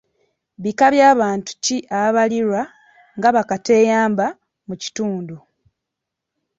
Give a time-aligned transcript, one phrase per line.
[0.63, 2.61] Bika bya bantu ki ababalibwa
[3.17, 4.25] nga ba kateeyamba
[4.67, 5.35] mu kitundu?